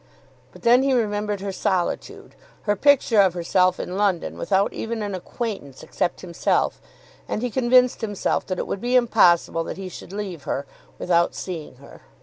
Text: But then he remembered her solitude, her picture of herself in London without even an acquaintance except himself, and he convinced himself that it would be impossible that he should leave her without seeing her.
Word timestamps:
But 0.51 0.63
then 0.63 0.81
he 0.81 0.93
remembered 0.93 1.41
her 1.41 1.51
solitude, 1.51 2.33
her 2.63 2.75
picture 2.75 3.21
of 3.21 3.35
herself 3.35 3.79
in 3.79 3.95
London 3.97 4.35
without 4.35 4.73
even 4.73 5.03
an 5.03 5.13
acquaintance 5.13 5.83
except 5.83 6.21
himself, 6.21 6.81
and 7.27 7.43
he 7.43 7.51
convinced 7.51 8.01
himself 8.01 8.43
that 8.47 8.57
it 8.57 8.65
would 8.65 8.81
be 8.81 8.95
impossible 8.95 9.63
that 9.65 9.77
he 9.77 9.89
should 9.89 10.11
leave 10.11 10.45
her 10.45 10.65
without 10.97 11.35
seeing 11.35 11.75
her. 11.75 12.01